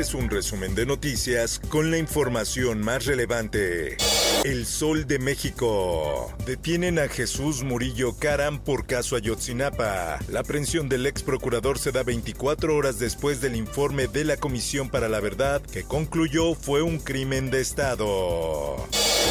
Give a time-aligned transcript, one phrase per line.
[0.00, 3.98] Este es un resumen de noticias con la información más relevante.
[4.44, 6.34] El Sol de México.
[6.46, 10.18] Detienen a Jesús Murillo Caram por caso Ayotzinapa.
[10.30, 14.88] La aprehensión del ex procurador se da 24 horas después del informe de la Comisión
[14.88, 18.78] para la Verdad que concluyó fue un crimen de Estado.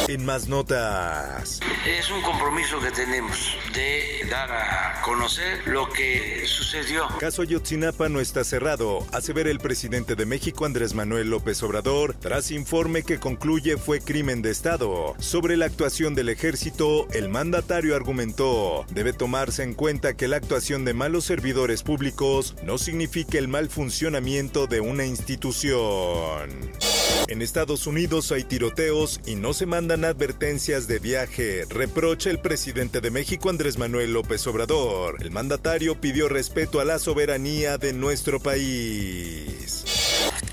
[0.08, 1.60] En más notas.
[1.86, 7.06] Es un compromiso que tenemos de dar a conocer lo que sucedió.
[7.18, 12.50] Caso Ayotzinapa no está cerrado, ver el presidente de México Andrés Manuel López Obrador, tras
[12.50, 15.14] informe que concluye fue crimen de Estado.
[15.18, 20.84] Sobre la actuación del ejército, el mandatario argumentó, debe tomarse en cuenta que la actuación
[20.84, 26.50] de malos servidores públicos no significa el mal funcionamiento de una institución.
[27.28, 33.00] En Estados Unidos hay tiroteos y no se mandan advertencias de viaje, reprocha el presidente
[33.00, 35.16] de México Andrés Manuel López Obrador.
[35.20, 39.99] El mandatario pidió respeto a la soberanía de nuestro país.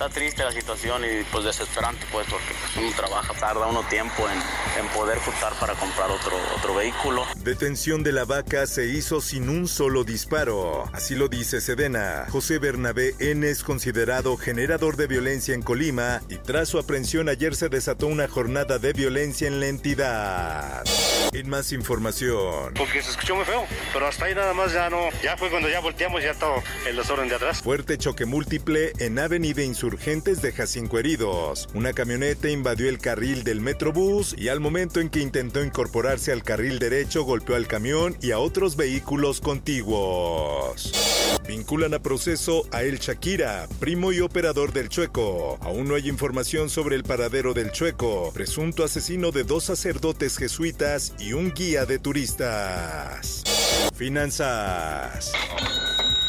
[0.10, 4.84] Triste la situación y pues desesperante pues porque pues, uno trabaja, tarda uno tiempo en,
[4.84, 7.24] en poder juntar para comprar otro, otro vehículo.
[7.38, 10.86] Detención de la vaca se hizo sin un solo disparo.
[10.94, 12.26] Así lo dice Sedena.
[12.30, 17.56] José Bernabé N es considerado generador de violencia en Colima y tras su aprehensión ayer
[17.56, 20.84] se desató una jornada de violencia en la entidad.
[21.34, 22.74] En más información.
[22.76, 25.10] Porque se escuchó muy feo, pero hasta ahí nada más ya no.
[25.24, 27.62] Ya fue cuando ya volteamos ya todo el desorden de atrás.
[27.62, 31.70] Fuerte choque múltiple en Avenida Insurgentes deja cinco heridos.
[31.74, 36.44] Una camioneta invadió el carril del Metrobús y al momento en que intentó incorporarse al
[36.44, 40.92] carril derecho golpeó al camión y a otros vehículos contiguos.
[41.48, 45.58] Vinculan a proceso a El Shakira, primo y operador del Chueco.
[45.62, 51.14] Aún no hay información sobre el paradero del Chueco, presunto asesino de dos sacerdotes jesuitas
[51.20, 53.44] y un guía de turistas.
[53.96, 55.32] Finanzas.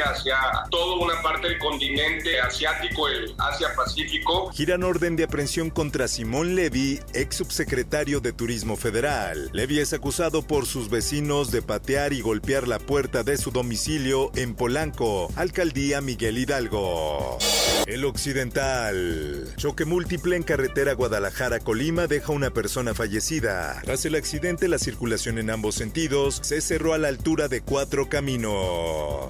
[0.05, 0.37] hacia
[0.71, 4.51] toda una parte del continente asiático, el Asia-Pacífico.
[4.53, 9.51] Giran orden de aprehensión contra Simón Levy, ex subsecretario de Turismo Federal.
[9.53, 14.31] Levy es acusado por sus vecinos de patear y golpear la puerta de su domicilio
[14.35, 17.39] en Polanco, alcaldía Miguel Hidalgo.
[17.87, 19.53] El Occidental.
[19.57, 23.81] Choque múltiple en carretera Guadalajara-Colima deja una persona fallecida.
[23.85, 28.09] Tras el accidente, la circulación en ambos sentidos se cerró a la altura de cuatro
[28.09, 29.26] caminos.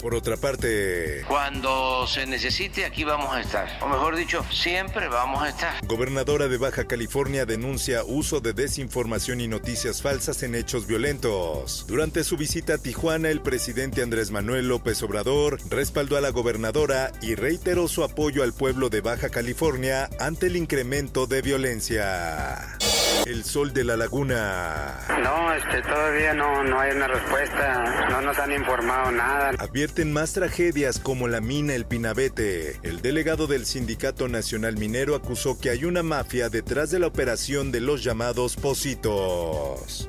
[0.00, 3.68] Por otra parte, Cuando se necesite, aquí vamos a estar.
[3.80, 5.86] O mejor dicho, siempre vamos a estar.
[5.86, 11.84] gobernadora de Baja California denuncia uso de desinformación y noticias falsas en hechos violentos.
[11.86, 17.12] Durante su visita a Tijuana, el presidente Andrés Manuel López Obrador respaldó a la gobernadora
[17.20, 22.78] y reiteró su apoyo al pueblo de Baja California ante el incremento de violencia.
[23.26, 24.98] El sol de la laguna.
[25.22, 29.50] No, este, todavía no, no hay una respuesta, no nos han informado nada.
[29.58, 32.80] Advierten más tragedias como la mina El Pinabete.
[32.82, 37.70] El delegado del Sindicato Nacional Minero acusó que hay una mafia detrás de la operación
[37.70, 40.06] de los llamados positos.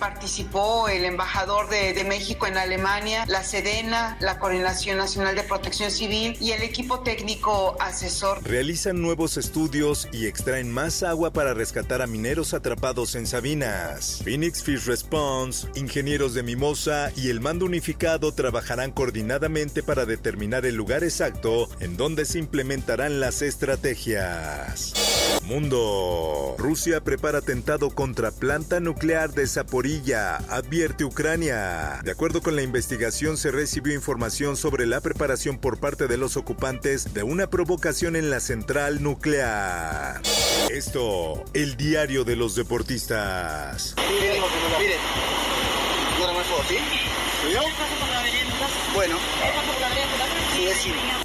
[0.00, 5.90] Participó el embajador de, de México en Alemania, la Sedena, la Coordinación Nacional de Protección
[5.92, 8.40] Civil y el equipo técnico asesor.
[8.42, 14.20] Realizan nuevos estudios y extraen más agua para rescatar a mineros atrapados en Sabinas.
[14.24, 20.74] Phoenix Fish Response, ingenieros de Mimosa y el mando unificado trabajarán coordinadamente para determinar el
[20.74, 24.94] lugar exacto en donde se implementarán las estrategias.
[25.44, 26.56] Mundo.
[26.58, 32.00] Rusia prepara atentado contra planta nuclear de Zaporilla, advierte Ucrania.
[32.02, 36.36] De acuerdo con la investigación, se recibió información sobre la preparación por parte de los
[36.36, 40.20] ocupantes de una provocación en la central nuclear.
[40.76, 43.94] Esto, el diario de los deportistas.
[43.96, 44.42] Miren,
[44.78, 44.98] miren.
[48.94, 49.16] Bueno.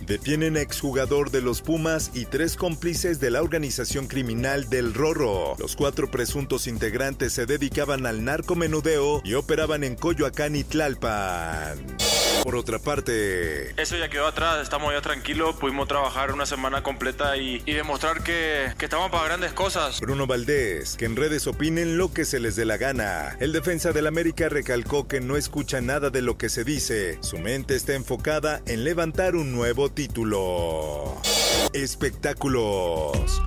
[0.06, 5.58] Detienen a exjugador de los Pumas y tres cómplices de la organización criminal del Rorro.
[5.58, 11.98] Los cuatro presuntos integrantes se dedicaban al narcomenudeo y operaban en Coyoacán y Tlalpan.
[12.44, 17.38] Por otra parte, eso ya quedó atrás, estamos ya tranquilos, pudimos trabajar una semana completa
[17.38, 20.00] y, y demostrar que, que, estamos para grandes cosas.
[20.00, 23.38] Bruno Valdés, que en redes opinen lo que se les dé la gana.
[23.40, 27.20] El defensa del América recalcó que no escucha nada de lo que se dice.
[27.22, 31.22] Su mente está enfocada en levantar un nuevo título.
[31.74, 33.42] Espectáculos.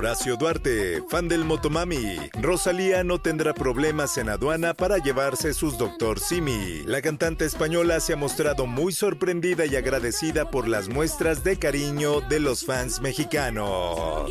[0.00, 2.16] Horacio Duarte, fan del Motomami.
[2.40, 6.84] Rosalía no tendrá problemas en aduana para llevarse sus Doctor Simi.
[6.86, 12.22] La cantante española se ha mostrado muy sorprendida y agradecida por las muestras de cariño
[12.22, 14.30] de los fans mexicanos.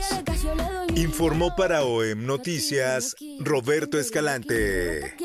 [0.96, 5.16] Informó para OEM Noticias Roberto Escalante.